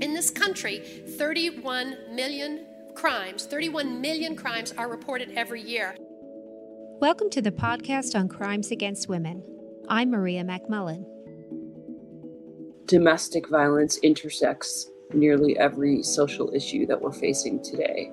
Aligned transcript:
In 0.00 0.14
this 0.14 0.30
country, 0.30 0.78
31 0.78 1.96
million 2.10 2.66
crimes, 2.94 3.46
31 3.46 4.00
million 4.00 4.34
crimes 4.34 4.72
are 4.76 4.88
reported 4.88 5.32
every 5.36 5.60
year. 5.60 5.96
Welcome 7.00 7.30
to 7.30 7.42
the 7.42 7.52
podcast 7.52 8.18
on 8.18 8.28
crimes 8.28 8.70
against 8.70 9.08
women. 9.08 9.42
I'm 9.88 10.10
Maria 10.10 10.44
McMullen. 10.44 11.04
Domestic 12.86 13.48
violence 13.48 13.98
intersects 13.98 14.90
nearly 15.12 15.58
every 15.58 16.02
social 16.02 16.52
issue 16.54 16.86
that 16.86 17.00
we're 17.00 17.12
facing 17.12 17.62
today. 17.62 18.10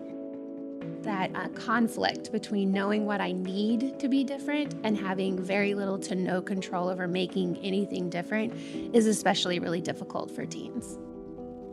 That 1.02 1.32
uh, 1.34 1.48
conflict 1.50 2.32
between 2.32 2.72
knowing 2.72 3.06
what 3.06 3.22
I 3.22 3.32
need 3.32 4.00
to 4.00 4.10
be 4.10 4.24
different 4.24 4.76
and 4.84 4.98
having 4.98 5.42
very 5.42 5.74
little 5.74 5.98
to 6.00 6.16
no 6.16 6.42
control 6.42 6.90
over 6.90 7.08
making 7.08 7.58
anything 7.64 8.10
different 8.10 8.54
is 8.94 9.08
especially 9.08 9.60
really 9.60 9.82
difficult 9.82 10.30
for 10.30 10.46
teens 10.46 10.98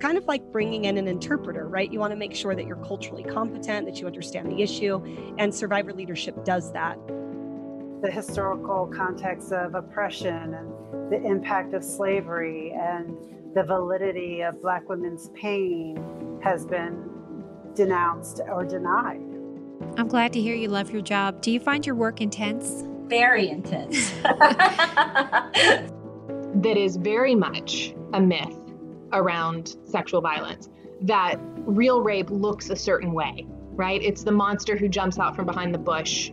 kind 0.01 0.19
of 0.19 0.27
like 0.27 0.43
bringing 0.53 0.85
in 0.85 0.99
an 0.99 1.09
interpreter, 1.09 1.67
right? 1.69 1.91
You 1.91 1.99
want 1.99 2.13
to 2.13 2.17
make 2.17 2.35
sure 2.35 2.55
that 2.55 2.67
you're 2.67 2.77
culturally 2.77 3.25
competent, 3.25 3.87
that 3.87 4.01
you 4.01 4.07
understand 4.07 4.51
the 4.51 4.63
issue, 4.63 5.03
and 5.39 5.55
survivor 5.55 5.93
leadership 5.93 6.45
does 6.45 6.73
that. 6.73 6.99
The 8.03 8.11
historical 8.11 8.87
context 8.87 9.53
of 9.53 9.75
oppression 9.75 10.55
and 10.55 11.11
the 11.11 11.23
impact 11.25 11.73
of 11.73 11.83
slavery 11.83 12.73
and 12.73 13.17
the 13.55 13.63
validity 13.63 14.43
of 14.43 14.61
Black 14.61 14.89
women's 14.89 15.31
pain 15.31 16.41
has 16.43 16.67
been 16.67 17.11
denounced 17.75 18.41
or 18.49 18.65
denied. 18.65 19.23
I'm 19.97 20.09
glad 20.09 20.33
to 20.35 20.41
hear 20.41 20.55
you 20.55 20.69
love 20.69 20.91
your 20.91 21.03
job. 21.03 21.41
Do 21.41 21.51
you 21.51 21.61
find 21.61 21.87
your 21.87 21.95
work 21.95 22.21
intense? 22.21 22.85
Very 23.07 23.49
intense. 23.49 24.11
that 24.23 25.93
is 26.65 26.97
very 26.97 27.35
much 27.35 27.95
a 28.13 28.21
myth 28.21 28.66
around 29.13 29.77
sexual 29.85 30.21
violence 30.21 30.69
that 31.03 31.37
real 31.57 32.01
rape 32.01 32.31
looks 32.31 32.71
a 32.71 32.77
certain 32.77 33.13
way, 33.13 33.47
right? 33.73 34.03
It's 34.03 34.23
the 34.23 34.33
monster 34.33 34.77
who 34.77 34.89
jumps 34.89 35.19
out 35.19 35.37
from 35.37 35.47
behind 35.47 35.75
the 35.75 35.79
bush. 35.79 36.31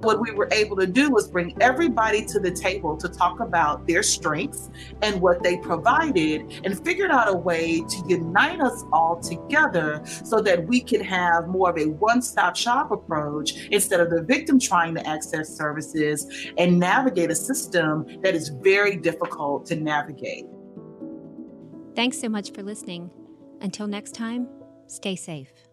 What 0.00 0.20
we 0.20 0.32
were 0.32 0.48
able 0.50 0.76
to 0.78 0.86
do 0.86 1.10
was 1.10 1.28
bring 1.28 1.56
everybody 1.60 2.24
to 2.24 2.40
the 2.40 2.50
table 2.50 2.96
to 2.96 3.08
talk 3.08 3.38
about 3.38 3.86
their 3.86 4.02
strengths 4.02 4.68
and 5.00 5.20
what 5.20 5.44
they 5.44 5.58
provided 5.58 6.60
and 6.64 6.84
figured 6.84 7.12
out 7.12 7.32
a 7.32 7.36
way 7.36 7.82
to 7.82 8.04
unite 8.08 8.60
us 8.60 8.82
all 8.92 9.20
together 9.20 10.02
so 10.04 10.40
that 10.40 10.66
we 10.66 10.80
could 10.80 11.02
have 11.02 11.46
more 11.46 11.70
of 11.70 11.78
a 11.78 11.84
one 11.84 12.20
stop 12.20 12.56
shop 12.56 12.90
approach 12.90 13.68
instead 13.70 14.00
of 14.00 14.10
the 14.10 14.22
victim 14.22 14.58
trying 14.58 14.92
to 14.96 15.06
access 15.06 15.56
services 15.56 16.26
and 16.58 16.80
navigate 16.80 17.30
a 17.30 17.36
system 17.36 18.04
that 18.22 18.34
is 18.34 18.48
very 18.48 18.96
difficult 18.96 19.66
to 19.66 19.76
navigate. 19.76 20.46
Thanks 21.94 22.18
so 22.18 22.28
much 22.28 22.52
for 22.52 22.62
listening. 22.62 23.10
Until 23.60 23.86
next 23.86 24.14
time, 24.14 24.48
stay 24.86 25.14
safe. 25.16 25.71